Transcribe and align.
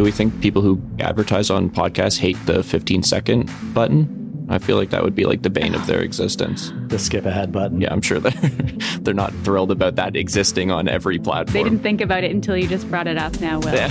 do 0.00 0.04
we 0.04 0.10
think 0.10 0.40
people 0.40 0.62
who 0.62 0.80
advertise 0.98 1.50
on 1.50 1.68
podcasts 1.68 2.18
hate 2.18 2.38
the 2.46 2.62
15 2.62 3.02
second 3.02 3.50
button? 3.74 4.46
I 4.48 4.56
feel 4.56 4.78
like 4.78 4.88
that 4.88 5.04
would 5.04 5.14
be 5.14 5.26
like 5.26 5.42
the 5.42 5.50
bane 5.50 5.74
of 5.74 5.86
their 5.86 6.00
existence. 6.00 6.72
The 6.86 6.98
skip 6.98 7.26
ahead 7.26 7.52
button. 7.52 7.82
Yeah, 7.82 7.92
I'm 7.92 8.00
sure 8.00 8.18
they're 8.18 8.32
they're 9.02 9.12
not 9.12 9.34
thrilled 9.44 9.70
about 9.70 9.96
that 9.96 10.16
existing 10.16 10.70
on 10.70 10.88
every 10.88 11.18
platform. 11.18 11.52
They 11.52 11.62
didn't 11.62 11.82
think 11.82 12.00
about 12.00 12.24
it 12.24 12.30
until 12.30 12.56
you 12.56 12.66
just 12.66 12.88
brought 12.88 13.08
it 13.08 13.18
up 13.18 13.38
now, 13.42 13.58
Will. 13.58 13.74
Yeah. 13.74 13.90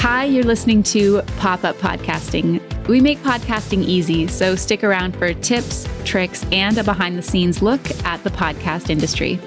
Hi, 0.00 0.26
you're 0.26 0.44
listening 0.44 0.82
to 0.82 1.22
Pop 1.38 1.64
Up 1.64 1.76
Podcasting. 1.76 2.60
We 2.86 3.00
make 3.00 3.18
podcasting 3.20 3.82
easy, 3.82 4.26
so 4.26 4.56
stick 4.56 4.84
around 4.84 5.16
for 5.16 5.32
tips, 5.32 5.88
tricks, 6.04 6.44
and 6.52 6.76
a 6.76 6.84
behind 6.84 7.16
the 7.16 7.22
scenes 7.22 7.62
look 7.62 7.80
at 8.04 8.22
the 8.24 8.30
podcast 8.30 8.90
industry. 8.90 9.40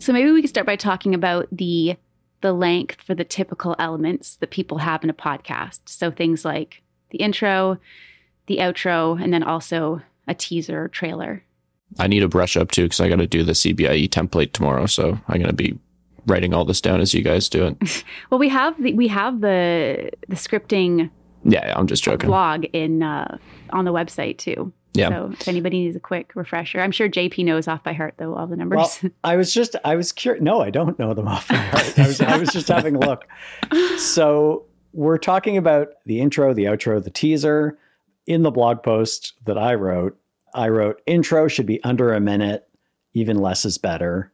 So 0.00 0.14
maybe 0.14 0.32
we 0.32 0.40
could 0.40 0.50
start 0.50 0.66
by 0.66 0.76
talking 0.76 1.14
about 1.14 1.46
the 1.52 1.96
the 2.40 2.52
length 2.54 3.02
for 3.02 3.14
the 3.14 3.24
typical 3.24 3.76
elements 3.78 4.36
that 4.36 4.50
people 4.50 4.78
have 4.78 5.04
in 5.04 5.10
a 5.10 5.14
podcast. 5.14 5.80
So 5.84 6.10
things 6.10 6.42
like 6.42 6.82
the 7.10 7.18
intro, 7.18 7.78
the 8.46 8.58
outro, 8.58 9.22
and 9.22 9.30
then 9.32 9.42
also 9.42 10.00
a 10.26 10.34
teaser 10.34 10.88
trailer. 10.88 11.44
I 11.98 12.06
need 12.06 12.20
to 12.20 12.28
brush 12.28 12.56
up 12.56 12.70
too 12.70 12.84
because 12.84 13.00
I 13.00 13.10
got 13.10 13.16
to 13.16 13.26
do 13.26 13.42
the 13.42 13.52
CBIE 13.52 14.08
template 14.08 14.52
tomorrow. 14.52 14.86
So 14.86 15.20
I'm 15.28 15.36
going 15.36 15.48
to 15.48 15.52
be 15.52 15.78
writing 16.26 16.54
all 16.54 16.64
this 16.64 16.80
down 16.80 17.02
as 17.02 17.12
you 17.12 17.22
guys 17.22 17.50
do 17.50 17.66
it. 17.66 18.04
well, 18.30 18.38
we 18.38 18.48
have 18.48 18.82
the, 18.82 18.94
we 18.94 19.08
have 19.08 19.42
the 19.42 20.10
the 20.28 20.36
scripting. 20.36 21.10
Yeah, 21.44 21.74
I'm 21.76 21.86
just 21.86 22.02
joking. 22.02 22.28
Blog 22.28 22.64
in 22.72 23.02
uh, 23.02 23.36
on 23.70 23.84
the 23.84 23.92
website 23.92 24.38
too. 24.38 24.72
Yeah. 24.92 25.08
So 25.10 25.30
if 25.32 25.46
anybody 25.46 25.80
needs 25.80 25.96
a 25.96 26.00
quick 26.00 26.32
refresher, 26.34 26.80
I'm 26.80 26.90
sure 26.90 27.08
JP 27.08 27.44
knows 27.44 27.68
off 27.68 27.84
by 27.84 27.92
heart 27.92 28.14
though 28.16 28.34
all 28.34 28.46
the 28.46 28.56
numbers. 28.56 28.98
Well, 29.02 29.12
I 29.22 29.36
was 29.36 29.54
just 29.54 29.76
I 29.84 29.94
was 29.94 30.12
curious. 30.12 30.42
No, 30.42 30.60
I 30.60 30.70
don't 30.70 30.98
know 30.98 31.14
them 31.14 31.28
off 31.28 31.46
by 31.48 31.56
heart. 31.56 31.98
I 31.98 32.06
was 32.06 32.20
I 32.20 32.36
was 32.36 32.52
just 32.52 32.68
having 32.68 32.96
a 32.96 32.98
look. 32.98 33.26
So 33.98 34.64
we're 34.92 35.18
talking 35.18 35.56
about 35.56 35.88
the 36.06 36.20
intro, 36.20 36.54
the 36.54 36.64
outro, 36.64 37.02
the 37.02 37.10
teaser. 37.10 37.78
In 38.26 38.42
the 38.42 38.50
blog 38.50 38.82
post 38.82 39.34
that 39.44 39.58
I 39.58 39.74
wrote, 39.74 40.18
I 40.54 40.68
wrote 40.68 41.00
intro 41.06 41.48
should 41.48 41.66
be 41.66 41.82
under 41.84 42.12
a 42.12 42.20
minute, 42.20 42.68
even 43.12 43.38
less 43.38 43.64
is 43.64 43.78
better. 43.78 44.32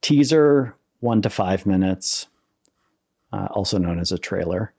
Teaser 0.00 0.74
one 1.00 1.22
to 1.22 1.30
five 1.30 1.66
minutes, 1.66 2.26
uh, 3.32 3.48
also 3.50 3.78
known 3.78 3.98
as 3.98 4.12
a 4.12 4.18
trailer, 4.18 4.72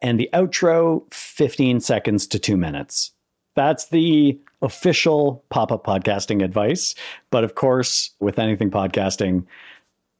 and 0.00 0.18
the 0.18 0.30
outro 0.32 1.12
15 1.12 1.80
seconds 1.80 2.26
to 2.28 2.38
two 2.38 2.56
minutes. 2.56 3.12
That's 3.54 3.86
the 3.88 4.38
official 4.62 5.44
pop 5.50 5.72
up 5.72 5.84
podcasting 5.84 6.42
advice. 6.42 6.94
But 7.30 7.44
of 7.44 7.54
course, 7.54 8.10
with 8.20 8.38
anything 8.38 8.70
podcasting, 8.70 9.44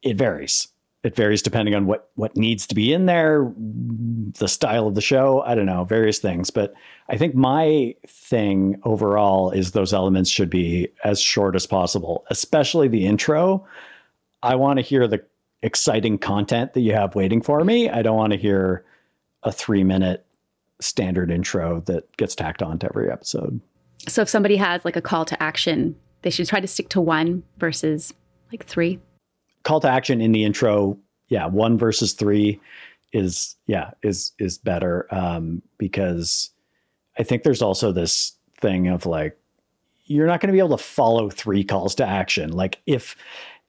it 0.01 0.17
varies. 0.17 0.67
It 1.03 1.15
varies 1.15 1.41
depending 1.41 1.75
on 1.75 1.85
what 1.85 2.09
what 2.15 2.37
needs 2.37 2.65
to 2.67 2.75
be 2.75 2.93
in 2.93 3.07
there, 3.07 3.51
the 4.39 4.47
style 4.47 4.87
of 4.87 4.95
the 4.95 5.01
show. 5.01 5.41
I 5.41 5.53
don't 5.53 5.65
know, 5.65 5.83
various 5.83 6.19
things. 6.19 6.49
But 6.49 6.73
I 7.09 7.17
think 7.17 7.35
my 7.35 7.93
thing 8.07 8.79
overall 8.83 9.51
is 9.51 9.71
those 9.71 9.93
elements 9.93 10.29
should 10.29 10.49
be 10.49 10.87
as 11.03 11.19
short 11.19 11.55
as 11.55 11.67
possible, 11.67 12.25
especially 12.29 12.87
the 12.87 13.05
intro. 13.05 13.65
I 14.43 14.55
want 14.55 14.79
to 14.79 14.83
hear 14.83 15.07
the 15.07 15.23
exciting 15.61 16.17
content 16.17 16.73
that 16.73 16.81
you 16.81 16.93
have 16.93 17.15
waiting 17.15 17.41
for 17.41 17.63
me. 17.65 17.89
I 17.89 18.01
don't 18.01 18.17
want 18.17 18.31
to 18.31 18.39
hear 18.39 18.85
a 19.43 19.51
three 19.51 19.83
minute 19.83 20.25
standard 20.81 21.31
intro 21.31 21.81
that 21.81 22.15
gets 22.17 22.35
tacked 22.35 22.61
on 22.61 22.79
to 22.79 22.87
every 22.87 23.11
episode. 23.11 23.59
So 24.07 24.21
if 24.21 24.29
somebody 24.29 24.57
has 24.57 24.83
like 24.83 24.95
a 24.95 25.01
call 25.01 25.25
to 25.25 25.41
action, 25.41 25.95
they 26.23 26.29
should 26.29 26.47
try 26.47 26.59
to 26.59 26.67
stick 26.67 26.89
to 26.89 27.01
one 27.01 27.43
versus 27.57 28.13
like 28.51 28.65
three. 28.65 28.99
Call 29.63 29.79
to 29.79 29.89
action 29.89 30.21
in 30.21 30.31
the 30.31 30.43
intro, 30.43 30.97
yeah, 31.29 31.45
one 31.45 31.77
versus 31.77 32.13
three 32.13 32.59
is 33.13 33.55
yeah 33.67 33.91
is 34.01 34.31
is 34.39 34.57
better 34.57 35.07
um, 35.13 35.61
because 35.77 36.49
I 37.17 37.23
think 37.23 37.43
there's 37.43 37.61
also 37.61 37.91
this 37.91 38.33
thing 38.59 38.87
of 38.87 39.05
like 39.05 39.37
you're 40.05 40.27
not 40.27 40.41
going 40.41 40.47
to 40.47 40.53
be 40.53 40.59
able 40.59 40.77
to 40.77 40.83
follow 40.83 41.29
three 41.29 41.63
calls 41.63 41.95
to 41.95 42.05
action. 42.05 42.51
Like 42.51 42.81
if 42.85 43.15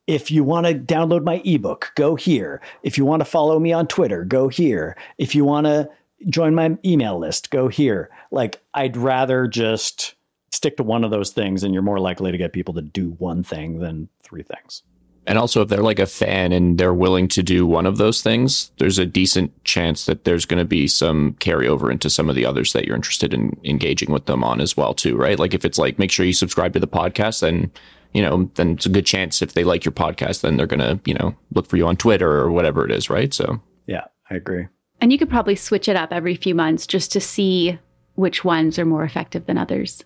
if 0.06 0.30
you 0.30 0.44
want 0.44 0.66
to 0.66 0.74
download 0.74 1.24
my 1.24 1.40
ebook, 1.44 1.92
go 1.94 2.14
here. 2.14 2.60
If 2.82 2.98
you 2.98 3.04
want 3.04 3.20
to 3.20 3.24
follow 3.24 3.58
me 3.58 3.72
on 3.72 3.86
Twitter, 3.86 4.24
go 4.24 4.48
here. 4.48 4.96
If 5.18 5.34
you 5.34 5.44
want 5.44 5.66
to 5.66 5.88
join 6.28 6.54
my 6.54 6.76
email 6.84 7.18
list, 7.18 7.50
go 7.50 7.68
here. 7.68 8.10
Like, 8.30 8.62
I'd 8.74 8.96
rather 8.96 9.46
just 9.46 10.14
stick 10.50 10.76
to 10.76 10.82
one 10.82 11.04
of 11.04 11.10
those 11.10 11.30
things, 11.30 11.62
and 11.62 11.74
you're 11.74 11.82
more 11.82 12.00
likely 12.00 12.32
to 12.32 12.38
get 12.38 12.52
people 12.52 12.74
to 12.74 12.82
do 12.82 13.10
one 13.18 13.42
thing 13.42 13.78
than 13.78 14.08
three 14.22 14.42
things. 14.42 14.82
And 15.26 15.38
also, 15.38 15.62
if 15.62 15.68
they're 15.68 15.82
like 15.82 15.98
a 15.98 16.06
fan 16.06 16.52
and 16.52 16.76
they're 16.76 16.92
willing 16.92 17.28
to 17.28 17.42
do 17.42 17.66
one 17.66 17.86
of 17.86 17.96
those 17.96 18.20
things, 18.20 18.70
there's 18.78 18.98
a 18.98 19.06
decent 19.06 19.64
chance 19.64 20.04
that 20.04 20.24
there's 20.24 20.44
going 20.44 20.58
to 20.58 20.66
be 20.66 20.86
some 20.86 21.32
carryover 21.40 21.90
into 21.90 22.10
some 22.10 22.28
of 22.28 22.36
the 22.36 22.44
others 22.44 22.74
that 22.74 22.84
you're 22.84 22.96
interested 22.96 23.32
in 23.32 23.58
engaging 23.64 24.12
with 24.12 24.26
them 24.26 24.44
on 24.44 24.60
as 24.60 24.76
well, 24.76 24.92
too, 24.92 25.16
right? 25.16 25.38
Like 25.38 25.54
if 25.54 25.64
it's 25.64 25.78
like, 25.78 25.98
make 25.98 26.10
sure 26.10 26.26
you 26.26 26.34
subscribe 26.34 26.74
to 26.74 26.80
the 26.80 26.86
podcast, 26.86 27.40
then 27.40 27.72
you 28.14 28.22
know, 28.22 28.48
then 28.54 28.70
it's 28.70 28.86
a 28.86 28.90
good 28.90 29.04
chance 29.04 29.42
if 29.42 29.52
they 29.52 29.64
like 29.64 29.84
your 29.84 29.92
podcast, 29.92 30.40
then 30.40 30.56
they're 30.56 30.68
going 30.68 30.80
to, 30.80 30.98
you 31.04 31.14
know, 31.14 31.34
look 31.52 31.66
for 31.66 31.76
you 31.76 31.86
on 31.86 31.96
Twitter 31.96 32.30
or 32.30 32.50
whatever 32.50 32.84
it 32.84 32.92
is, 32.92 33.10
right? 33.10 33.34
So, 33.34 33.60
yeah, 33.86 34.04
I 34.30 34.36
agree. 34.36 34.68
And 35.04 35.12
you 35.12 35.18
could 35.18 35.28
probably 35.28 35.54
switch 35.54 35.86
it 35.86 35.96
up 35.96 36.12
every 36.12 36.34
few 36.34 36.54
months 36.54 36.86
just 36.86 37.12
to 37.12 37.20
see 37.20 37.78
which 38.14 38.42
ones 38.42 38.78
are 38.78 38.86
more 38.86 39.04
effective 39.04 39.44
than 39.44 39.58
others. 39.58 40.02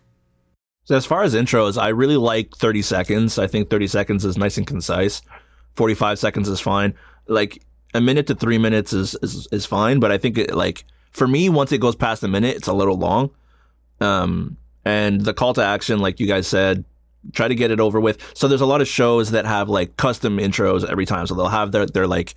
So, 0.86 0.97
as 0.97 1.06
far 1.06 1.22
as 1.22 1.36
intros, 1.36 1.81
I 1.81 1.91
really 1.91 2.16
like 2.16 2.53
30 2.56 2.82
seconds. 2.82 3.38
I 3.38 3.47
think 3.47 3.70
30 3.70 3.87
seconds 3.87 4.25
is 4.25 4.37
nice 4.37 4.58
and 4.58 4.66
concise. 4.66 5.22
45 5.76 6.19
seconds 6.19 6.48
is 6.48 6.58
fine. 6.58 6.94
Like 7.28 7.62
a 7.94 8.00
minute 8.00 8.26
to 8.26 8.34
three 8.34 8.58
minutes 8.58 8.92
is, 8.92 9.14
is, 9.22 9.47
is 9.53 9.64
fine. 9.64 10.00
But 10.00 10.10
I 10.10 10.19
think 10.19 10.37
it, 10.37 10.53
like, 10.53 10.84
for 11.12 11.28
me, 11.28 11.48
once 11.48 11.70
it 11.70 11.81
goes 11.81 11.94
past 11.94 12.25
a 12.25 12.28
minute, 12.28 12.56
it's 12.56 12.66
a 12.66 12.72
little 12.72 12.97
long. 12.98 13.31
Um, 14.00 14.56
and 14.84 15.20
the 15.20 15.32
call 15.32 15.54
to 15.54 15.64
action, 15.64 16.00
like 16.00 16.19
you 16.19 16.26
guys 16.26 16.48
said, 16.48 16.84
try 17.34 17.47
to 17.47 17.54
get 17.54 17.70
it 17.70 17.78
over 17.78 18.00
with. 18.00 18.19
So 18.34 18.48
there's 18.48 18.62
a 18.62 18.66
lot 18.66 18.81
of 18.81 18.88
shows 18.88 19.31
that 19.31 19.47
have 19.47 19.69
like 19.69 19.97
custom 19.97 20.38
intros 20.38 20.84
every 20.84 21.06
time. 21.06 21.28
So 21.28 21.37
they'll 21.37 21.47
have 21.47 21.70
their, 21.70 21.87
their 21.87 22.08
like 22.08 22.34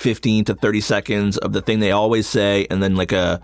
15 0.00 0.46
to 0.46 0.54
30 0.54 0.80
seconds 0.80 1.38
of 1.38 1.52
the 1.52 1.60
thing 1.60 1.78
they 1.80 1.92
always 1.92 2.26
say 2.26 2.66
and 2.70 2.82
then 2.82 2.96
like 2.96 3.12
a 3.12 3.42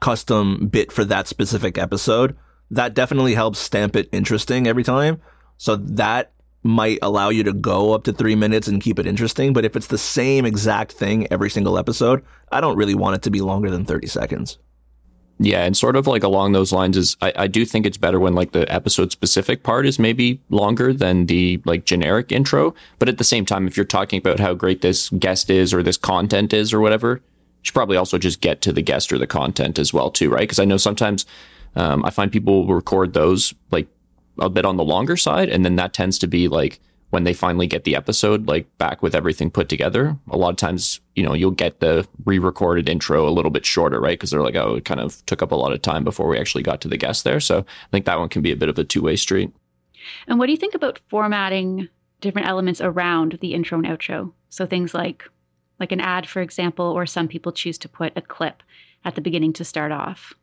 custom 0.00 0.68
bit 0.68 0.92
for 0.92 1.04
that 1.04 1.26
specific 1.26 1.76
episode. 1.76 2.36
That 2.70 2.94
definitely 2.94 3.34
helps 3.34 3.58
stamp 3.58 3.96
it 3.96 4.08
interesting 4.12 4.68
every 4.68 4.84
time. 4.84 5.20
So 5.56 5.74
that 5.74 6.32
might 6.62 7.00
allow 7.02 7.30
you 7.30 7.42
to 7.42 7.52
go 7.52 7.92
up 7.92 8.04
to 8.04 8.12
three 8.12 8.36
minutes 8.36 8.68
and 8.68 8.80
keep 8.80 9.00
it 9.00 9.06
interesting. 9.06 9.52
But 9.52 9.64
if 9.64 9.74
it's 9.74 9.88
the 9.88 9.98
same 9.98 10.44
exact 10.44 10.92
thing 10.92 11.26
every 11.32 11.50
single 11.50 11.76
episode, 11.76 12.24
I 12.52 12.60
don't 12.60 12.76
really 12.76 12.94
want 12.94 13.16
it 13.16 13.22
to 13.22 13.30
be 13.30 13.40
longer 13.40 13.68
than 13.68 13.84
30 13.84 14.06
seconds. 14.06 14.58
Yeah, 15.40 15.62
and 15.64 15.76
sort 15.76 15.94
of 15.94 16.08
like 16.08 16.24
along 16.24 16.52
those 16.52 16.72
lines 16.72 16.96
is 16.96 17.16
I, 17.22 17.32
I 17.36 17.46
do 17.46 17.64
think 17.64 17.86
it's 17.86 17.96
better 17.96 18.18
when 18.18 18.34
like 18.34 18.50
the 18.50 18.70
episode 18.72 19.12
specific 19.12 19.62
part 19.62 19.86
is 19.86 19.98
maybe 19.98 20.40
longer 20.50 20.92
than 20.92 21.26
the 21.26 21.62
like 21.64 21.84
generic 21.84 22.32
intro. 22.32 22.74
But 22.98 23.08
at 23.08 23.18
the 23.18 23.24
same 23.24 23.44
time, 23.44 23.68
if 23.68 23.76
you're 23.76 23.86
talking 23.86 24.18
about 24.18 24.40
how 24.40 24.54
great 24.54 24.82
this 24.82 25.10
guest 25.10 25.48
is 25.48 25.72
or 25.72 25.82
this 25.82 25.96
content 25.96 26.52
is 26.52 26.72
or 26.72 26.80
whatever, 26.80 27.14
you 27.14 27.62
should 27.62 27.74
probably 27.74 27.96
also 27.96 28.18
just 28.18 28.40
get 28.40 28.60
to 28.62 28.72
the 28.72 28.82
guest 28.82 29.12
or 29.12 29.18
the 29.18 29.28
content 29.28 29.78
as 29.78 29.94
well 29.94 30.10
too, 30.10 30.28
right? 30.28 30.40
Because 30.40 30.58
I 30.58 30.64
know 30.64 30.76
sometimes 30.76 31.24
um, 31.76 32.04
I 32.04 32.10
find 32.10 32.32
people 32.32 32.66
record 32.66 33.14
those 33.14 33.54
like 33.70 33.86
a 34.40 34.50
bit 34.50 34.64
on 34.64 34.76
the 34.76 34.84
longer 34.84 35.16
side, 35.16 35.48
and 35.48 35.64
then 35.64 35.76
that 35.76 35.92
tends 35.92 36.18
to 36.18 36.26
be 36.26 36.48
like 36.48 36.80
when 37.10 37.24
they 37.24 37.32
finally 37.32 37.66
get 37.66 37.84
the 37.84 37.96
episode 37.96 38.46
like 38.46 38.66
back 38.78 39.02
with 39.02 39.14
everything 39.14 39.50
put 39.50 39.68
together 39.68 40.16
a 40.30 40.36
lot 40.36 40.50
of 40.50 40.56
times 40.56 41.00
you 41.14 41.22
know 41.22 41.34
you'll 41.34 41.50
get 41.50 41.80
the 41.80 42.06
re-recorded 42.24 42.88
intro 42.88 43.28
a 43.28 43.30
little 43.30 43.50
bit 43.50 43.64
shorter 43.64 44.00
right? 44.00 44.18
Because 44.18 44.30
they're 44.30 44.42
like 44.42 44.56
oh 44.56 44.76
it 44.76 44.84
kind 44.84 45.00
of 45.00 45.24
took 45.26 45.42
up 45.42 45.52
a 45.52 45.56
lot 45.56 45.72
of 45.72 45.82
time 45.82 46.04
before 46.04 46.28
we 46.28 46.38
actually 46.38 46.62
got 46.62 46.80
to 46.82 46.88
the 46.88 46.96
guest 46.96 47.24
there. 47.24 47.40
So 47.40 47.60
i 47.60 47.90
think 47.90 48.06
that 48.06 48.18
one 48.18 48.28
can 48.28 48.42
be 48.42 48.52
a 48.52 48.56
bit 48.56 48.68
of 48.68 48.78
a 48.78 48.84
two-way 48.84 49.16
street. 49.16 49.50
And 50.26 50.38
what 50.38 50.46
do 50.46 50.52
you 50.52 50.58
think 50.58 50.74
about 50.74 51.00
formatting 51.08 51.88
different 52.20 52.48
elements 52.48 52.80
around 52.80 53.38
the 53.40 53.54
intro 53.54 53.78
and 53.78 53.86
outro? 53.86 54.32
So 54.48 54.66
things 54.66 54.94
like 54.94 55.24
like 55.80 55.92
an 55.92 56.00
ad 56.00 56.28
for 56.28 56.42
example 56.42 56.86
or 56.86 57.06
some 57.06 57.28
people 57.28 57.52
choose 57.52 57.78
to 57.78 57.88
put 57.88 58.12
a 58.16 58.22
clip 58.22 58.62
at 59.04 59.14
the 59.14 59.20
beginning 59.20 59.52
to 59.54 59.64
start 59.64 59.92
off. 59.92 60.34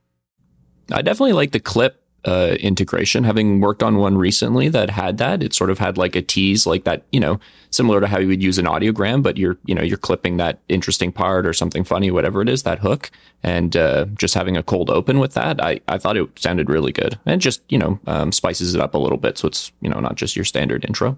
I 0.91 1.01
definitely 1.01 1.33
like 1.33 1.51
the 1.51 1.59
clip 1.59 2.04
uh, 2.25 2.55
integration. 2.59 3.23
Having 3.23 3.59
worked 3.59 3.83
on 3.83 3.97
one 3.97 4.17
recently 4.17 4.67
that 4.69 4.89
had 4.89 5.17
that, 5.19 5.43
it 5.43 5.53
sort 5.53 5.69
of 5.69 5.79
had 5.79 5.97
like 5.97 6.15
a 6.15 6.21
tease, 6.21 6.65
like 6.65 6.83
that, 6.83 7.03
you 7.11 7.19
know, 7.19 7.39
similar 7.69 8.01
to 8.01 8.07
how 8.07 8.19
you 8.19 8.27
would 8.27 8.41
use 8.41 8.57
an 8.57 8.65
audiogram, 8.65 9.21
but 9.21 9.37
you're, 9.37 9.57
you 9.65 9.75
know, 9.75 9.83
you're 9.83 9.97
clipping 9.97 10.37
that 10.37 10.59
interesting 10.67 11.11
part 11.11 11.45
or 11.45 11.53
something 11.53 11.83
funny, 11.83 12.09
whatever 12.09 12.41
it 12.41 12.49
is, 12.49 12.63
that 12.63 12.79
hook, 12.79 13.11
and 13.43 13.75
uh, 13.75 14.05
just 14.15 14.33
having 14.33 14.57
a 14.57 14.63
cold 14.63 14.89
open 14.89 15.19
with 15.19 15.33
that. 15.33 15.63
I, 15.63 15.79
I 15.87 15.97
thought 15.97 16.17
it 16.17 16.27
sounded 16.39 16.69
really 16.69 16.91
good, 16.91 17.19
and 17.25 17.39
just 17.39 17.61
you 17.69 17.77
know 17.77 17.99
um, 18.07 18.31
spices 18.31 18.73
it 18.73 18.81
up 18.81 18.95
a 18.95 18.99
little 18.99 19.17
bit, 19.17 19.37
so 19.37 19.47
it's 19.47 19.71
you 19.81 19.89
know 19.89 19.99
not 19.99 20.15
just 20.15 20.35
your 20.35 20.45
standard 20.45 20.83
intro. 20.85 21.17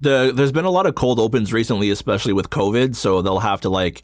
The 0.00 0.32
there's 0.34 0.52
been 0.52 0.64
a 0.64 0.70
lot 0.70 0.86
of 0.86 0.94
cold 0.94 1.20
opens 1.20 1.52
recently, 1.52 1.90
especially 1.90 2.32
with 2.32 2.50
COVID, 2.50 2.96
so 2.96 3.22
they'll 3.22 3.38
have 3.38 3.60
to 3.60 3.68
like 3.70 4.02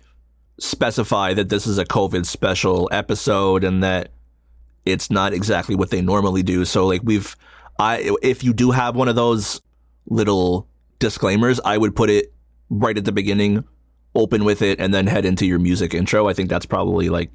specify 0.59 1.35
that 1.35 1.49
this 1.49 1.67
is 1.67 1.79
a 1.79 1.85
COVID 1.85 2.25
special 2.25 2.89
episode 2.93 3.65
and 3.65 3.83
that 3.83 4.11
it's 4.87 5.11
not 5.11 5.33
exactly 5.33 5.75
what 5.75 5.91
they 5.91 6.01
normally 6.01 6.43
do. 6.43 6.65
So 6.65 6.87
like 6.87 7.03
we've, 7.05 7.37
I 7.79 8.17
if 8.23 8.43
you 8.43 8.55
do 8.55 8.71
have 8.71 8.97
one 8.97 9.09
of 9.09 9.17
those 9.17 9.61
little 10.07 10.69
disclaimers, 10.99 11.61
I 11.65 11.77
would 11.77 11.95
put 11.95 12.09
it 12.09 12.33
right 12.71 12.97
at 12.97 13.05
the 13.05 13.13
beginning, 13.13 13.65
open 14.15 14.45
with 14.45 14.63
it, 14.63 14.81
and 14.81 14.95
then 14.95 15.07
head 15.07 15.25
into 15.25 15.45
your 15.45 15.59
music 15.59 15.93
intro. 15.93 16.29
I 16.29 16.33
think 16.33 16.49
that's 16.49 16.67
probably 16.67 17.09
like 17.09 17.31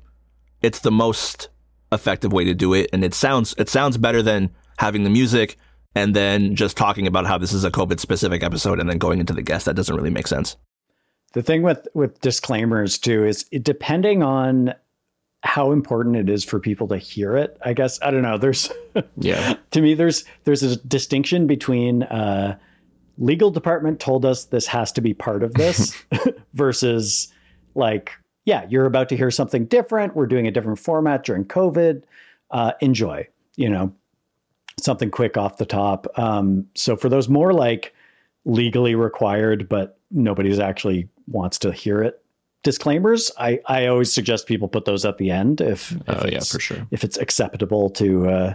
it's 0.62 0.80
the 0.80 0.92
most 0.92 1.50
effective 1.92 2.31
way 2.31 2.45
to 2.45 2.53
do 2.53 2.74
it, 2.74 2.89
and 2.94 3.03
it 3.03 3.13
sounds 3.13 3.53
it 3.57 3.69
sounds 3.69 3.98
better 3.98 4.24
than 4.24 4.50
having 4.77 5.03
the 5.03 5.09
music 5.09 5.57
and 5.95 6.15
then 6.15 6.56
just 6.56 6.77
talking 6.77 7.07
about 7.07 7.27
how 7.27 7.38
this 7.38 7.53
is 7.53 7.63
a 7.63 7.71
COVID 7.71 8.00
specific 8.00 8.44
episode 8.44 8.80
and 8.80 8.89
then 8.89 8.98
going 8.98 9.19
into 9.19 9.33
the 9.33 9.42
guest. 9.42 9.65
That 9.65 9.75
doesn't 9.75 9.95
really 9.95 10.09
make 10.09 10.27
sense. 10.27 10.56
The 11.33 11.42
thing 11.42 11.62
with 11.62 11.88
with 11.94 12.19
disclaimers 12.21 12.98
too 12.98 13.25
is 13.25 13.44
depending 13.62 14.24
on 14.24 14.74
how 15.44 15.72
important 15.72 16.16
it 16.16 16.30
is 16.30 16.44
for 16.44 16.60
people 16.60 16.88
to 16.88 16.98
hear 16.98 17.36
it. 17.36 17.58
I 17.66 17.74
guess 17.74 18.00
I 18.02 18.12
don't 18.12 18.22
know. 18.22 18.38
There's 18.38 18.70
Yeah. 19.18 19.56
to 19.72 19.82
me 19.82 19.94
there's 19.94 20.24
there's 20.44 20.64
a 20.64 20.76
distinction 20.78 21.48
between 21.48 22.04
uh, 22.04 22.58
legal 23.18 23.50
department 23.52 24.00
told 24.00 24.26
us 24.26 24.46
this 24.46 24.68
has 24.68 24.92
to 24.94 25.02
be 25.02 25.14
part 25.14 25.44
of 25.44 25.54
this 25.56 25.96
versus 26.54 27.32
like 27.76 28.12
yeah 28.46 28.66
you're 28.70 28.86
about 28.86 29.10
to 29.10 29.18
hear 29.18 29.32
something 29.32 29.66
different. 29.66 30.16
We're 30.16 30.28
doing 30.28 30.48
a 30.48 30.52
different 30.52 30.80
format 30.80 31.24
during 31.24 31.46
COVID. 31.46 32.04
Uh, 32.52 32.74
enjoy. 32.82 33.28
You 33.56 33.70
know 33.70 33.94
something 34.80 35.12
quick 35.12 35.38
off 35.38 35.58
the 35.58 35.66
top. 35.66 36.08
Um, 36.18 36.66
so 36.76 36.96
for 36.96 37.10
those 37.10 37.30
more 37.30 37.54
like 37.54 37.94
legally 38.46 38.96
required, 38.96 39.70
but 39.70 40.00
nobody's 40.10 40.60
actually 40.60 41.08
wants 41.28 41.60
to 41.60 41.72
hear 41.72 42.02
it. 42.02 42.21
Disclaimers. 42.63 43.31
I, 43.40 43.60
I 43.66 43.88
always 43.88 44.13
suggest 44.13 44.46
people 44.48 44.68
put 44.68 44.86
those 44.86 45.04
at 45.06 45.18
the 45.18 45.31
end 45.31 45.62
if, 45.62 45.92
if 45.92 46.02
Oh 46.08 46.13
yeah, 46.25 46.28
it's- 46.38 46.52
for 46.52 46.60
sure. 46.60 46.88
if 46.92 47.04
it's 47.04 47.18
acceptable 47.18 47.90
to 47.92 48.30
uh, 48.30 48.54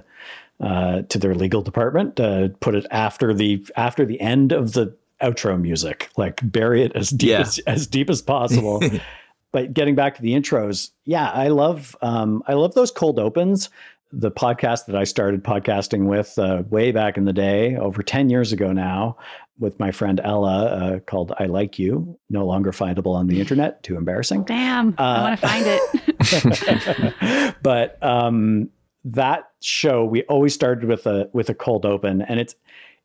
uh, 0.61 1.03
to 1.03 1.19
their 1.19 1.35
legal 1.35 1.61
department. 1.63 2.19
Uh, 2.21 2.49
put 2.61 2.75
it 2.75 2.87
after 2.91 3.35
the 3.35 3.67
after 3.77 4.05
the 4.07 4.21
end 4.21 4.53
of 4.53 4.73
the 4.73 4.95
outro 5.21 5.61
music. 5.61 6.09
Like 6.17 6.41
bury 6.43 6.83
it 6.83 6.93
as 6.95 7.11
deep 7.11 7.31
Yeah. 7.31 7.41
as, 7.41 7.59
as 7.67 7.87
deep 7.87 8.09
as 8.09 8.23
possible. 8.23 8.81
but 9.53 9.75
getting 9.75 9.95
back 9.95 10.15
to 10.17 10.23
the 10.23 10.33
intros, 10.33 10.91
yeah, 11.05 11.31
I 11.31 11.49
love 11.49 11.97
um, 12.01 12.43
I 12.47 12.55
love 12.55 12.75
those 12.75 12.91
cold 12.91 13.19
opens. 13.19 13.69
The 14.13 14.31
podcast 14.31 14.87
that 14.87 14.97
I 14.97 15.05
started 15.05 15.43
podcasting 15.43 16.07
with 16.07 16.39
uh, 16.39 16.63
way 16.71 16.93
back 16.93 17.17
in 17.17 17.25
the 17.25 17.33
day, 17.33 17.77
over 17.77 18.03
ten 18.03 18.31
years 18.31 18.53
ago 18.53 18.73
now, 18.73 19.17
with 19.59 19.79
my 19.81 19.91
friend 19.91 20.21
Ella, 20.23 20.67
uh, 20.67 20.99
called 21.01 21.33
"I 21.39 21.47
Like 21.47 21.79
You," 21.79 22.17
no 22.31 22.47
longer 22.47 22.71
findable 22.71 23.15
on 23.15 23.27
the 23.27 23.41
internet. 23.41 23.83
Too 23.83 23.97
embarrassing. 23.97 24.45
Damn, 24.45 24.95
I 24.99 25.03
Uh, 25.03 25.23
want 25.23 25.41
to 25.41 25.47
find 25.49 25.65
it. 25.67 27.55
but 27.63 28.01
um, 28.03 28.71
that 29.05 29.51
show 29.61 30.05
we 30.05 30.23
always 30.25 30.55
started 30.55 30.89
with 30.89 31.07
a 31.07 31.29
with 31.33 31.49
a 31.51 31.55
cold 31.55 31.85
open, 31.85 32.23
and 32.23 32.39
it's 32.39 32.55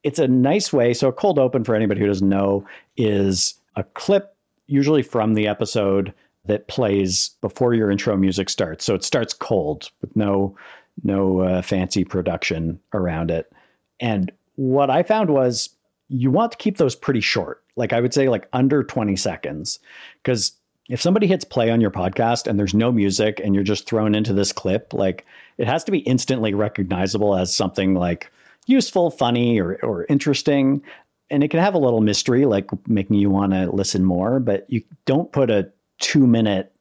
it's 0.04 0.20
a 0.20 0.28
nice 0.28 0.72
way. 0.72 0.94
So 0.94 1.08
a 1.08 1.14
cold 1.14 1.40
open 1.40 1.64
for 1.64 1.76
anybody 1.76 2.00
who 2.00 2.08
doesn't 2.08 2.30
know 2.30 2.66
is 2.96 3.56
a 3.76 3.84
clip, 3.84 4.36
usually 4.68 5.02
from 5.02 5.34
the 5.34 5.48
episode 5.48 6.14
that 6.46 6.68
plays 6.68 7.32
before 7.42 7.74
your 7.74 7.92
intro 7.92 8.18
music 8.18 8.50
starts. 8.50 8.84
So 8.86 8.96
it 8.96 9.04
starts 9.04 9.34
cold 9.34 9.90
with 10.02 10.16
no 10.16 10.56
no 11.04 11.42
uh, 11.42 11.62
fancy 11.62 12.04
production 12.04 12.80
around 12.94 13.32
it. 13.32 13.52
And 14.00 14.32
what 14.56 14.90
I 14.90 15.04
found 15.04 15.30
was 15.30 15.70
you 16.10 16.30
want 16.32 16.52
to 16.52 16.58
keep 16.58 16.78
those 16.78 16.96
pretty 16.96 17.22
short. 17.22 17.64
Like 17.76 17.94
I 17.94 18.02
would 18.02 18.14
say 18.14 18.30
like 18.30 18.48
under 18.54 18.84
20 18.84 19.16
seconds 19.16 19.80
because 20.22 20.54
if 20.90 21.02
somebody 21.02 21.26
hits 21.26 21.46
play 21.46 21.70
on 21.70 21.80
your 21.80 21.92
podcast 21.92 22.48
and 22.48 22.60
there's 22.60 22.74
no 22.74 22.92
music 22.92 23.40
and 23.42 23.56
you're 23.56 23.64
just 23.64 23.88
thrown 23.88 24.14
into 24.14 24.34
this 24.34 24.52
clip, 24.52 24.94
like 24.94 25.26
it 25.58 25.68
has 25.68 25.84
to 25.86 25.92
be 25.92 26.00
instantly 26.00 26.54
recognizable 26.54 27.36
as 27.36 27.56
something 27.56 27.94
like 27.94 28.30
useful, 28.68 29.10
funny, 29.10 29.60
or, 29.60 29.76
or 29.84 30.06
interesting. 30.10 30.82
And 31.30 31.44
it 31.44 31.48
can 31.48 31.62
have 31.62 31.76
a 31.76 31.80
little 31.80 32.02
mystery, 32.02 32.46
like 32.46 32.70
making 32.90 33.16
you 33.16 33.30
want 33.30 33.54
to 33.54 33.72
listen 33.72 34.04
more, 34.04 34.40
but 34.42 34.70
you 34.70 34.84
don't 35.06 35.32
put 35.32 35.50
a 35.50 35.72
two 36.00 36.28
minute 36.28 36.74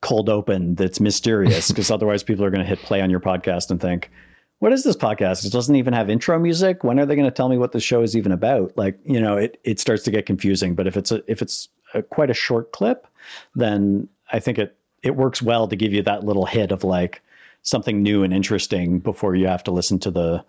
cold 0.00 0.28
open 0.28 0.74
that's 0.74 1.00
mysterious 1.00 1.68
because 1.68 1.90
otherwise 1.90 2.22
people 2.22 2.44
are 2.44 2.50
going 2.50 2.62
to 2.62 2.68
hit 2.68 2.78
play 2.80 3.00
on 3.00 3.10
your 3.10 3.20
podcast 3.20 3.70
and 3.70 3.80
think, 3.80 4.10
what 4.58 4.72
is 4.72 4.84
this 4.84 4.96
podcast? 4.96 5.44
It 5.44 5.52
doesn't 5.52 5.76
even 5.76 5.92
have 5.92 6.08
intro 6.08 6.38
music. 6.38 6.82
When 6.82 6.98
are 6.98 7.06
they 7.06 7.14
going 7.14 7.28
to 7.28 7.34
tell 7.34 7.48
me 7.48 7.58
what 7.58 7.72
the 7.72 7.80
show 7.80 8.02
is 8.02 8.16
even 8.16 8.32
about? 8.32 8.76
Like, 8.76 8.98
you 9.04 9.20
know, 9.20 9.36
it, 9.36 9.60
it 9.64 9.78
starts 9.78 10.02
to 10.04 10.10
get 10.10 10.26
confusing. 10.26 10.74
But 10.74 10.86
if 10.86 10.96
it's 10.96 11.12
a, 11.12 11.22
if 11.30 11.42
it's 11.42 11.68
a, 11.92 12.02
quite 12.02 12.30
a 12.30 12.34
short 12.34 12.72
clip, 12.72 13.06
then 13.54 14.08
I 14.32 14.40
think 14.40 14.58
it, 14.58 14.76
it 15.02 15.16
works 15.16 15.42
well 15.42 15.68
to 15.68 15.76
give 15.76 15.92
you 15.92 16.02
that 16.02 16.24
little 16.24 16.46
hit 16.46 16.72
of 16.72 16.84
like 16.84 17.22
something 17.62 18.02
new 18.02 18.22
and 18.22 18.32
interesting 18.32 18.98
before 18.98 19.34
you 19.34 19.46
have 19.46 19.64
to 19.64 19.70
listen 19.70 19.98
to 20.00 20.10
the, 20.10 20.44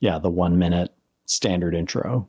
yeah, 0.00 0.18
the 0.18 0.30
one 0.30 0.58
minute 0.58 0.92
standard 1.26 1.74
intro. 1.74 2.26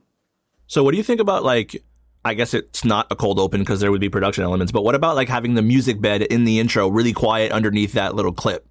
So 0.67 0.83
what 0.83 0.91
do 0.91 0.97
you 0.97 1.03
think 1.03 1.19
about 1.19 1.43
like 1.43 1.83
I 2.25 2.33
guess 2.33 2.55
it's 2.55 2.83
not 2.83 3.07
a 3.11 3.15
cold 3.15 3.39
open 3.39 3.61
because 3.61 3.79
there 3.79 3.91
would 3.91 4.01
be 4.01 4.09
production 4.09 4.43
elements, 4.43 4.71
but 4.71 4.83
what 4.83 4.95
about 4.95 5.15
like 5.15 5.29
having 5.29 5.53
the 5.53 5.61
music 5.61 6.01
bed 6.01 6.23
in 6.23 6.43
the 6.43 6.59
intro 6.59 6.87
really 6.87 7.13
quiet 7.13 7.51
underneath 7.51 7.93
that 7.93 8.15
little 8.15 8.33
clip? 8.33 8.67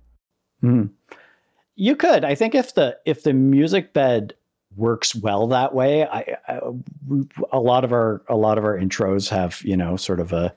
Mhm. 0.62 0.90
You 1.76 1.94
could. 1.96 2.24
I 2.24 2.34
think 2.34 2.54
if 2.54 2.74
the 2.74 2.98
if 3.04 3.22
the 3.22 3.32
music 3.32 3.92
bed 3.92 4.34
works 4.76 5.14
well 5.14 5.46
that 5.48 5.72
way, 5.72 6.04
I, 6.04 6.36
I 6.48 6.60
a 7.52 7.60
lot 7.60 7.84
of 7.84 7.92
our 7.92 8.22
a 8.28 8.36
lot 8.36 8.58
of 8.58 8.64
our 8.64 8.76
intros 8.76 9.28
have 9.28 9.62
you 9.62 9.76
know 9.76 9.96
sort 9.96 10.18
of 10.18 10.32
a 10.32 10.54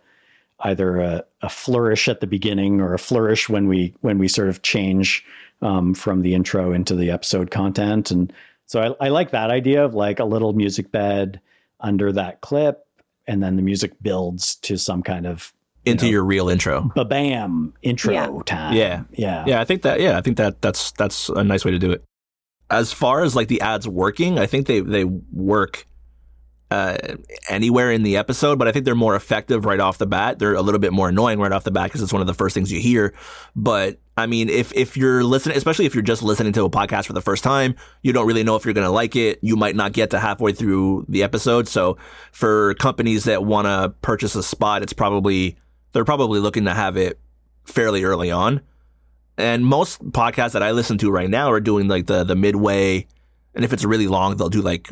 either 0.61 0.97
a, 0.97 1.23
a 1.43 1.49
flourish 1.49 2.07
at 2.07 2.19
the 2.19 2.27
beginning 2.27 2.81
or 2.81 2.95
a 2.95 2.99
flourish 2.99 3.47
when 3.47 3.67
we 3.67 3.93
when 4.01 4.17
we 4.17 4.27
sort 4.27 4.49
of 4.49 4.63
change 4.63 5.23
um, 5.61 5.93
from 5.93 6.23
the 6.23 6.33
intro 6.33 6.73
into 6.73 6.95
the 6.95 7.11
episode 7.11 7.51
content, 7.51 8.09
and 8.09 8.33
so 8.65 8.95
I, 8.99 9.05
I 9.05 9.09
like 9.09 9.31
that 9.31 9.51
idea 9.51 9.85
of 9.85 9.93
like 9.93 10.19
a 10.19 10.25
little 10.25 10.53
music 10.53 10.91
bed 10.91 11.39
under 11.79 12.11
that 12.11 12.41
clip, 12.41 12.86
and 13.27 13.43
then 13.43 13.55
the 13.55 13.61
music 13.61 13.91
builds 14.01 14.55
to 14.57 14.77
some 14.77 15.03
kind 15.03 15.25
of 15.27 15.53
Into 15.85 16.05
know. 16.05 16.11
your 16.11 16.23
real 16.23 16.49
intro. 16.49 16.91
ba 16.95 17.05
bam 17.05 17.73
intro 17.81 18.13
Yeah. 18.13 18.29
time. 18.45 18.73
Yeah. 18.75 19.03
yeah, 19.13 19.43
Yeah, 19.47 19.61
I 19.61 19.65
think 19.65 19.81
that 19.83 19.99
yeah, 19.99 20.17
I 20.17 20.21
think 20.21 20.37
that 20.37 20.61
that's 20.61 20.91
that's 20.93 21.29
a 21.29 21.43
nice 21.43 21.63
way 21.65 21.71
to 21.71 21.79
do 21.79 21.91
it. 21.91 22.03
As 22.69 22.91
far 22.91 23.23
as 23.23 23.35
like 23.35 23.47
the 23.47 23.61
ads 23.61 23.87
working, 23.87 24.37
I 24.37 24.45
think 24.45 24.67
they 24.67 24.81
they 24.81 25.03
work 25.05 25.85
uh, 26.69 26.97
anywhere 27.49 27.91
in 27.91 28.03
the 28.03 28.17
episode, 28.17 28.59
but 28.59 28.67
I 28.67 28.71
think 28.71 28.85
they're 28.85 28.95
more 28.95 29.15
effective 29.15 29.65
right 29.65 29.79
off 29.79 29.97
the 29.97 30.05
bat. 30.05 30.39
They're 30.39 30.53
a 30.53 30.61
little 30.61 30.79
bit 30.79 30.91
more 30.91 31.09
annoying 31.09 31.39
right 31.39 31.51
off 31.51 31.63
the 31.63 31.71
bat 31.71 31.85
because 31.85 32.01
it's 32.01 32.11
one 32.11 32.21
of 32.21 32.27
the 32.27 32.33
first 32.33 32.53
things 32.53 32.71
you 32.71 32.79
hear. 32.79 33.13
But 33.55 33.99
I 34.17 34.25
mean, 34.25 34.49
if 34.49 34.73
if 34.73 34.97
you're 34.97 35.23
listening, 35.23 35.55
especially 35.55 35.85
if 35.85 35.95
you're 35.95 36.01
just 36.01 36.23
listening 36.23 36.51
to 36.53 36.65
a 36.65 36.69
podcast 36.69 37.05
for 37.05 37.13
the 37.13 37.21
first 37.21 37.43
time, 37.43 37.75
you 38.01 38.11
don't 38.11 38.27
really 38.27 38.43
know 38.43 38.55
if 38.55 38.65
you're 38.65 38.73
going 38.73 38.87
to 38.87 38.91
like 38.91 39.15
it. 39.15 39.39
You 39.41 39.55
might 39.55 39.75
not 39.75 39.93
get 39.93 40.09
to 40.09 40.19
halfway 40.19 40.51
through 40.51 41.05
the 41.07 41.23
episode. 41.23 41.67
So 41.69 41.97
for 42.33 42.73
companies 42.75 43.23
that 43.25 43.45
want 43.45 43.67
to 43.67 43.93
purchase 44.01 44.35
a 44.35 44.43
spot, 44.43 44.83
it's 44.83 44.93
probably 44.93 45.57
they're 45.93 46.05
probably 46.05 46.39
looking 46.39 46.65
to 46.65 46.73
have 46.73 46.97
it 46.97 47.19
fairly 47.63 48.03
early 48.03 48.31
on. 48.31 48.61
And 49.37 49.65
most 49.65 50.03
podcasts 50.11 50.53
that 50.53 50.63
I 50.63 50.71
listen 50.71 50.97
to 50.97 51.11
right 51.11 51.29
now 51.29 51.51
are 51.51 51.61
doing 51.61 51.87
like 51.87 52.07
the 52.07 52.25
the 52.25 52.35
midway, 52.35 53.07
and 53.55 53.63
if 53.63 53.71
it's 53.71 53.85
really 53.85 54.07
long, 54.07 54.35
they'll 54.35 54.49
do 54.49 54.61
like 54.61 54.91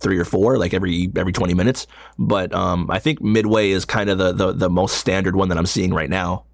three 0.00 0.18
or 0.18 0.24
four, 0.24 0.58
like 0.58 0.74
every 0.74 1.10
every 1.16 1.32
twenty 1.32 1.54
minutes. 1.54 1.86
But 2.18 2.54
um, 2.54 2.90
I 2.90 2.98
think 2.98 3.20
midway 3.20 3.70
is 3.70 3.84
kind 3.84 4.10
of 4.10 4.18
the, 4.18 4.32
the 4.32 4.52
the 4.52 4.70
most 4.70 4.98
standard 4.98 5.36
one 5.36 5.48
that 5.48 5.58
I'm 5.58 5.66
seeing 5.66 5.92
right 5.92 6.10
now. 6.10 6.44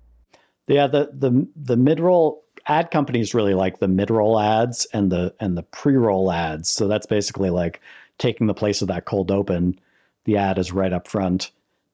Yeah, 0.67 0.87
the 0.87 1.11
the 1.13 1.47
the 1.57 1.77
mid 1.77 2.01
roll 2.01 2.45
ad 2.67 2.91
companies 2.91 3.35
really 3.35 3.55
like 3.55 3.79
the 3.79 3.89
mid 3.89 4.11
roll 4.11 4.39
ads 4.41 4.87
and 4.93 5.13
the 5.13 5.35
and 5.41 5.57
the 5.57 5.63
pre 5.63 5.97
roll 5.97 6.33
ads. 6.33 6.71
So 6.71 6.89
that's 6.89 7.07
basically 7.07 7.51
like 7.51 7.81
taking 8.19 8.47
the 8.47 8.55
place 8.55 8.83
of 8.83 8.89
that 8.89 9.05
cold 9.05 9.31
open. 9.31 9.79
The 10.25 10.37
ad 10.37 10.59
is 10.59 10.73
right 10.73 10.93
up 10.93 11.07
front, 11.07 11.51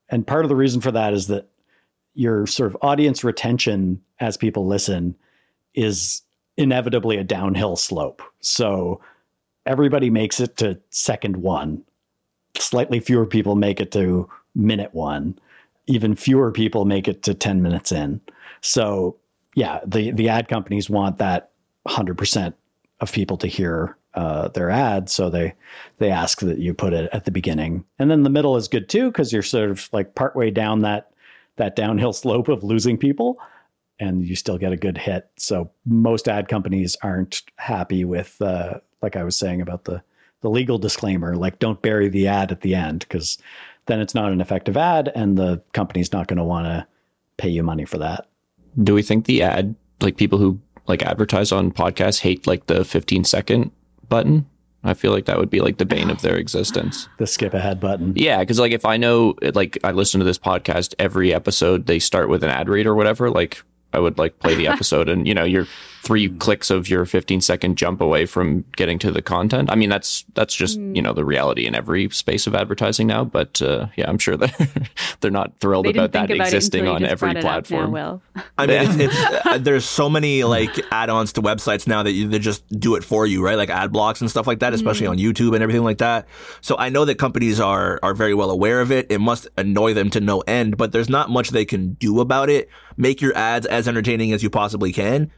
and 0.09 0.27
part 0.27 0.45
of 0.45 0.49
the 0.49 0.57
reason 0.57 0.81
for 0.81 0.93
that 0.93 1.13
is 1.13 1.27
that 1.29 1.49
your 2.15 2.47
sort 2.47 2.69
of 2.71 2.77
audience 2.83 3.25
retention 3.25 4.01
as 4.19 4.37
people 4.37 4.67
listen 4.67 5.17
is 5.75 6.23
inevitably 6.57 7.17
a 7.17 7.25
downhill 7.25 7.77
slope. 7.77 8.23
So 8.41 9.01
everybody 9.67 10.11
makes 10.11 10.41
it 10.41 10.57
to 10.59 10.79
second 10.91 11.37
one. 11.37 11.83
Slightly 12.57 13.01
fewer 13.01 13.27
people 13.27 13.57
make 13.57 13.81
it 13.81 13.93
to 13.93 14.29
minute 14.55 14.95
one. 14.95 15.39
Even 15.87 16.15
fewer 16.15 16.53
people 16.53 16.85
make 16.85 17.09
it 17.09 17.23
to 17.23 17.35
10 17.35 17.63
minutes 17.63 17.93
in. 17.93 18.21
So 18.61 19.17
yeah, 19.55 19.81
the 19.87 20.11
the 20.13 20.29
ad 20.29 20.49
companies 20.49 20.89
want 20.89 21.19
that 21.19 21.51
hundred 21.87 22.19
percent 22.19 22.55
of 23.01 23.13
people 23.13 23.37
to 23.39 23.47
hear 23.47 23.97
uh, 24.15 24.49
their 24.49 24.71
ad, 24.71 25.09
so 25.09 25.31
they 25.31 25.55
they 25.99 26.11
ask 26.11 26.41
that 26.41 26.59
you 26.59 26.75
put 26.75 26.93
it 26.93 27.09
at 27.13 27.25
the 27.25 27.31
beginning, 27.31 27.85
and 27.99 28.11
then 28.11 28.23
the 28.23 28.31
middle 28.31 28.57
is 28.57 28.69
good 28.69 28.89
too 28.89 29.09
because 29.09 29.33
you're 29.33 29.43
sort 29.43 29.71
of 29.71 29.89
like 29.93 30.15
partway 30.15 30.51
down 30.51 30.81
that 30.81 31.11
that 31.57 31.77
downhill 31.77 32.13
slope 32.15 32.49
of 32.49 32.63
losing 32.63 32.97
people, 32.97 33.39
and 34.01 34.27
you 34.27 34.35
still 34.35 34.59
get 34.59 34.73
a 34.73 34.77
good 34.77 34.99
hit. 34.99 35.31
So 35.37 35.71
most 35.85 36.27
ad 36.27 36.49
companies 36.49 36.97
aren't 37.03 37.43
happy 37.57 38.05
with, 38.05 38.41
uh, 38.41 38.81
like 39.03 39.15
I 39.15 39.23
was 39.23 39.37
saying 39.37 39.61
about 39.61 39.85
the 39.85 40.03
the 40.41 40.51
legal 40.51 40.79
disclaimer, 40.79 41.37
like 41.37 41.59
don't 41.59 41.83
bury 41.83 42.09
the 42.09 42.27
ad 42.27 42.51
at 42.51 42.63
the 42.63 42.75
end 42.75 43.01
because 43.01 43.37
then 43.87 44.01
it's 44.01 44.15
not 44.15 44.33
an 44.33 44.41
effective 44.41 44.77
ad, 44.77 45.13
and 45.15 45.37
the 45.37 45.63
company's 45.73 46.13
not 46.13 46.29
going 46.29 46.39
to 46.39 46.45
want 46.45 46.67
to 46.67 46.87
pay 47.37 47.49
you 47.49 47.63
money 47.63 47.85
for 47.85 47.99
that. 47.99 48.27
Do 48.83 48.95
we 48.95 49.03
think 49.03 49.27
the 49.27 49.43
ad, 49.43 49.75
like 50.01 50.17
people 50.17 50.39
who 50.39 50.59
like 50.87 51.03
advertise 51.03 51.53
on 51.53 51.73
podcasts, 51.73 52.21
hate 52.21 52.47
like 52.47 52.67
the 52.67 52.85
15 52.85 53.25
second 53.25 53.71
button? 54.09 54.47
I 54.83 54.95
feel 54.95 55.13
like 55.13 55.27
that 55.27 55.37
would 55.37 55.51
be 55.51 55.61
like 55.61 55.77
the 55.77 55.85
bane 55.85 56.09
of 56.09 56.23
their 56.23 56.37
existence. 56.37 57.07
The 57.19 57.27
skip 57.27 57.53
ahead 57.53 57.81
button. 57.81 58.15
Yeah, 58.17 58.39
because 58.39 58.59
like 58.59 58.73
if 58.73 58.87
I 58.87 58.97
know, 58.97 59.35
like 59.55 59.77
I 59.85 59.91
listen 59.91 60.21
to 60.21 60.25
this 60.25 60.39
podcast 60.39 60.95
every 60.99 61.35
episode, 61.35 61.87
they 61.87 61.99
start 61.99 62.31
with 62.31 62.43
an 62.43 62.51
ad 62.51 62.69
read 62.69 62.87
or 62.87 62.95
whatever. 62.95 63.31
Like 63.31 63.63
I 63.93 63.99
would 63.99 64.19
like 64.19 64.39
play 64.39 64.55
the 64.55 64.67
episode, 64.75 65.09
and 65.09 65.27
you 65.27 65.35
know, 65.35 65.45
you're 65.45 65.67
three 66.03 66.31
clicks 66.31 66.71
of 66.71 66.89
your 66.89 67.05
15 67.05 67.43
second 67.43 67.77
jump 67.77 68.01
away 68.01 68.25
from 68.25 68.65
getting 68.75 68.99
to 68.99 69.13
the 69.13 69.21
content. 69.21 69.71
I 69.71 69.75
mean, 69.75 69.91
that's 69.91 70.25
that's 70.35 70.55
just 70.55 70.79
Hmm. 70.79 70.95
you 70.95 71.03
know 71.03 71.13
the 71.13 71.25
reality 71.25 71.67
in 71.67 71.75
every 71.75 72.09
space 72.11 72.47
of 72.47 72.55
advertising 72.55 73.07
now. 73.07 73.25
But 73.25 73.61
uh, 73.61 73.87
yeah, 73.97 74.09
I'm 74.09 74.19
sure 74.19 74.37
they're 74.37 74.51
they're 75.21 75.31
not 75.31 75.59
thrilled 75.61 75.87
They 75.87 75.91
about 75.91 76.13
that 76.13 76.31
about 76.31 76.47
existing 76.47 76.87
on 76.89 77.05
every 77.05 77.33
brought 77.33 77.37
it 77.37 77.39
up 77.39 77.45
now, 77.45 77.51
platform. 77.51 77.93
Will. 77.93 78.23
I 78.59 78.67
mean, 78.67 78.83
it's, 78.83 79.15
it's 79.15 79.47
uh, 79.47 79.59
there's 79.59 79.85
so 79.85 80.09
many 80.09 80.45
like 80.45 80.81
add-ons 80.91 81.33
to 81.35 81.43
websites 81.43 81.87
now 81.87 82.03
that 82.03 82.13
you, 82.13 82.29
they 82.29 82.39
just 82.39 82.67
do 82.79 82.95
it 82.95 83.05
for 83.05 83.27
you, 83.27 83.45
right? 83.45 83.57
Like 83.57 83.71
ad 83.71 83.93
blocks 83.93 84.21
and 84.21 84.31
stuff 84.31 84.47
like 84.47 84.61
that, 84.61 84.73
especially 84.73 85.07
on 85.07 85.19
YouTube 85.19 85.55
and 85.55 85.63
everything 85.63 85.85
like 85.85 85.99
that. 85.99 86.27
So 86.61 86.77
I 86.79 86.89
know 86.89 87.05
that 87.05 87.17
companies 87.19 87.61
are 87.61 87.99
are 88.03 88.15
very 88.15 88.35
well 88.35 88.51
aware 88.51 88.81
of 88.81 88.91
it. 88.91 89.07
It 89.11 89.19
must 89.21 89.49
annoy 89.59 89.93
them 89.95 90.09
to 90.11 90.21
no 90.21 90.41
end, 90.41 90.77
but 90.79 90.93
there's 90.93 91.11
not 91.11 91.29
much 91.31 91.51
they 91.51 91.65
can 91.67 91.95
do 91.95 92.21
about 92.21 92.49
it. 92.49 92.71
Make 92.97 93.21
your 93.23 93.35
ads 93.37 93.67
as 93.67 93.80
entertaining 93.89 94.33
as 94.33 94.43
you 94.43 94.51
possibly 94.51 94.93
can, 94.93 95.31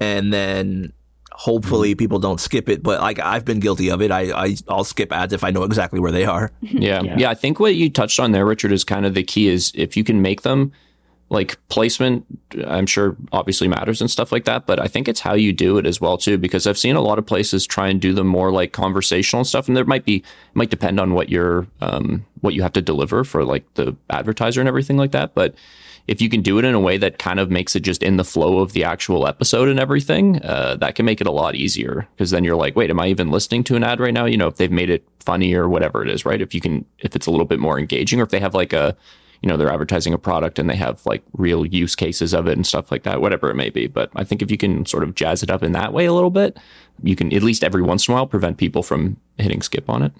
and 0.00 0.32
then 0.32 0.92
hopefully 1.32 1.94
people 1.94 2.18
don't 2.18 2.40
skip 2.40 2.68
it. 2.68 2.82
But 2.82 3.00
like 3.00 3.18
I've 3.18 3.44
been 3.44 3.60
guilty 3.60 3.90
of 3.90 4.02
it. 4.02 4.10
I, 4.10 4.30
I 4.32 4.56
I'll 4.68 4.84
skip 4.84 5.12
ads 5.12 5.32
if 5.32 5.44
I 5.44 5.50
know 5.50 5.62
exactly 5.64 6.00
where 6.00 6.12
they 6.12 6.24
are. 6.24 6.52
Yeah. 6.62 7.02
Yeah. 7.02 7.16
yeah. 7.18 7.30
I 7.30 7.34
think 7.34 7.60
what 7.60 7.74
you 7.74 7.90
touched 7.90 8.20
on 8.20 8.32
there, 8.32 8.46
Richard, 8.46 8.72
is 8.72 8.84
kind 8.84 9.04
of 9.04 9.14
the 9.14 9.22
key 9.22 9.48
is 9.48 9.72
if 9.74 9.96
you 9.96 10.04
can 10.04 10.22
make 10.22 10.42
them 10.42 10.72
like 11.30 11.56
placement, 11.68 12.26
I'm 12.66 12.86
sure 12.86 13.16
obviously 13.32 13.68
matters 13.68 14.00
and 14.00 14.10
stuff 14.10 14.32
like 14.32 14.44
that, 14.46 14.66
but 14.66 14.80
I 14.80 14.88
think 14.88 15.06
it's 15.08 15.20
how 15.20 15.34
you 15.34 15.52
do 15.52 15.78
it 15.78 15.86
as 15.86 16.00
well 16.00 16.18
too, 16.18 16.36
because 16.38 16.66
I've 16.66 16.78
seen 16.78 16.96
a 16.96 17.00
lot 17.00 17.18
of 17.18 17.26
places 17.26 17.66
try 17.66 17.88
and 17.88 18.00
do 18.00 18.12
them 18.12 18.26
more 18.26 18.50
like 18.50 18.72
conversational 18.72 19.44
stuff. 19.44 19.68
And 19.68 19.76
there 19.76 19.84
might 19.84 20.04
be, 20.04 20.24
might 20.54 20.70
depend 20.70 20.98
on 20.98 21.14
what 21.14 21.28
you're, 21.28 21.68
um, 21.80 22.26
what 22.40 22.54
you 22.54 22.62
have 22.62 22.72
to 22.72 22.82
deliver 22.82 23.22
for 23.22 23.44
like 23.44 23.72
the 23.74 23.96
advertiser 24.10 24.60
and 24.60 24.68
everything 24.68 24.96
like 24.96 25.12
that. 25.12 25.34
But 25.34 25.54
if 26.06 26.20
you 26.20 26.28
can 26.28 26.42
do 26.42 26.58
it 26.58 26.64
in 26.64 26.74
a 26.74 26.80
way 26.80 26.96
that 26.98 27.18
kind 27.18 27.38
of 27.38 27.50
makes 27.50 27.76
it 27.76 27.80
just 27.80 28.02
in 28.02 28.16
the 28.16 28.24
flow 28.24 28.58
of 28.58 28.72
the 28.72 28.84
actual 28.84 29.26
episode 29.26 29.68
and 29.68 29.78
everything, 29.78 30.42
uh, 30.42 30.76
that 30.76 30.94
can 30.94 31.04
make 31.06 31.20
it 31.20 31.26
a 31.26 31.32
lot 31.32 31.54
easier. 31.54 32.08
Because 32.16 32.30
then 32.30 32.44
you're 32.44 32.56
like, 32.56 32.76
wait, 32.76 32.90
am 32.90 33.00
I 33.00 33.06
even 33.08 33.30
listening 33.30 33.64
to 33.64 33.76
an 33.76 33.84
ad 33.84 34.00
right 34.00 34.14
now? 34.14 34.24
You 34.24 34.36
know, 34.36 34.48
if 34.48 34.56
they've 34.56 34.70
made 34.70 34.90
it 34.90 35.06
funny 35.20 35.54
or 35.54 35.68
whatever 35.68 36.02
it 36.02 36.10
is, 36.10 36.24
right? 36.24 36.40
If 36.40 36.54
you 36.54 36.60
can, 36.60 36.84
if 36.98 37.14
it's 37.14 37.26
a 37.26 37.30
little 37.30 37.46
bit 37.46 37.60
more 37.60 37.78
engaging, 37.78 38.20
or 38.20 38.24
if 38.24 38.30
they 38.30 38.40
have 38.40 38.54
like 38.54 38.72
a, 38.72 38.96
you 39.42 39.48
know, 39.48 39.56
they're 39.56 39.72
advertising 39.72 40.12
a 40.12 40.18
product 40.18 40.58
and 40.58 40.68
they 40.68 40.76
have 40.76 41.04
like 41.06 41.22
real 41.32 41.64
use 41.64 41.96
cases 41.96 42.34
of 42.34 42.46
it 42.46 42.58
and 42.58 42.66
stuff 42.66 42.90
like 42.90 43.04
that, 43.04 43.22
whatever 43.22 43.48
it 43.48 43.54
may 43.54 43.70
be. 43.70 43.86
But 43.86 44.10
I 44.14 44.24
think 44.24 44.42
if 44.42 44.50
you 44.50 44.58
can 44.58 44.84
sort 44.84 45.02
of 45.02 45.14
jazz 45.14 45.42
it 45.42 45.50
up 45.50 45.62
in 45.62 45.72
that 45.72 45.94
way 45.94 46.04
a 46.04 46.12
little 46.12 46.30
bit, 46.30 46.58
you 47.02 47.16
can 47.16 47.32
at 47.32 47.42
least 47.42 47.64
every 47.64 47.80
once 47.80 48.06
in 48.06 48.12
a 48.12 48.16
while 48.16 48.26
prevent 48.26 48.58
people 48.58 48.82
from 48.82 49.16
hitting 49.38 49.62
skip 49.62 49.88
on 49.88 50.02
it. 50.02 50.12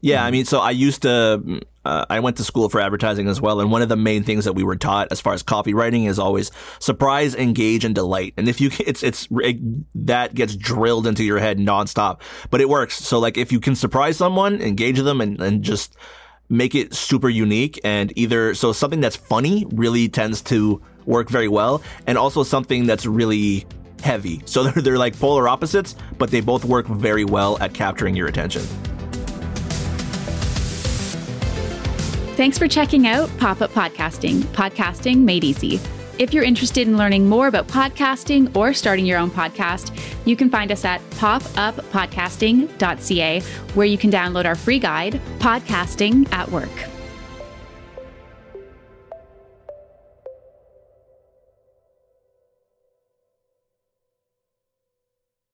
Yeah, 0.00 0.24
I 0.24 0.30
mean, 0.32 0.44
so 0.44 0.58
I 0.58 0.70
used 0.70 1.02
to, 1.02 1.60
uh, 1.84 2.06
I 2.08 2.20
went 2.20 2.36
to 2.38 2.44
school 2.44 2.68
for 2.68 2.80
advertising 2.80 3.28
as 3.28 3.40
well, 3.40 3.60
and 3.60 3.70
one 3.70 3.82
of 3.82 3.88
the 3.88 3.96
main 3.96 4.22
things 4.22 4.44
that 4.44 4.54
we 4.54 4.64
were 4.64 4.76
taught 4.76 5.08
as 5.10 5.20
far 5.20 5.34
as 5.34 5.42
copywriting 5.42 6.08
is 6.08 6.18
always 6.18 6.50
surprise, 6.78 7.34
engage, 7.34 7.84
and 7.84 7.94
delight. 7.94 8.34
And 8.36 8.48
if 8.48 8.60
you, 8.60 8.70
it's, 8.80 9.02
it's, 9.02 9.28
it, 9.30 9.58
that 10.06 10.34
gets 10.34 10.56
drilled 10.56 11.06
into 11.06 11.24
your 11.24 11.38
head 11.38 11.58
nonstop, 11.58 12.20
but 12.50 12.60
it 12.60 12.68
works. 12.68 12.96
So 12.96 13.18
like, 13.18 13.36
if 13.36 13.52
you 13.52 13.60
can 13.60 13.74
surprise 13.74 14.16
someone, 14.16 14.60
engage 14.60 14.98
them, 14.98 15.20
and, 15.20 15.40
and 15.40 15.62
just 15.62 15.96
make 16.48 16.74
it 16.74 16.94
super 16.94 17.28
unique, 17.28 17.80
and 17.84 18.12
either, 18.16 18.54
so 18.54 18.72
something 18.72 19.00
that's 19.00 19.16
funny 19.16 19.66
really 19.72 20.08
tends 20.08 20.42
to 20.42 20.82
work 21.06 21.28
very 21.28 21.48
well, 21.48 21.82
and 22.06 22.16
also 22.16 22.42
something 22.42 22.86
that's 22.86 23.06
really 23.06 23.66
heavy. 24.02 24.42
So 24.44 24.64
they're, 24.70 24.82
they're 24.82 24.98
like 24.98 25.18
polar 25.18 25.48
opposites, 25.48 25.96
but 26.18 26.30
they 26.30 26.40
both 26.40 26.64
work 26.64 26.86
very 26.86 27.24
well 27.24 27.58
at 27.60 27.74
capturing 27.74 28.14
your 28.14 28.28
attention. 28.28 28.62
Thanks 32.34 32.58
for 32.58 32.66
checking 32.66 33.06
out 33.06 33.30
Pop 33.38 33.60
Up 33.60 33.70
Podcasting, 33.70 34.40
podcasting 34.40 35.18
made 35.18 35.44
easy. 35.44 35.78
If 36.18 36.34
you're 36.34 36.42
interested 36.42 36.88
in 36.88 36.96
learning 36.96 37.28
more 37.28 37.46
about 37.46 37.68
podcasting 37.68 38.56
or 38.56 38.74
starting 38.74 39.06
your 39.06 39.20
own 39.20 39.30
podcast, 39.30 39.96
you 40.24 40.34
can 40.34 40.50
find 40.50 40.72
us 40.72 40.84
at 40.84 41.00
popuppodcasting.ca, 41.10 43.40
where 43.74 43.86
you 43.86 43.96
can 43.96 44.10
download 44.10 44.46
our 44.46 44.56
free 44.56 44.80
guide, 44.80 45.20
Podcasting 45.38 46.28
at 46.32 46.50
Work. 46.50 46.93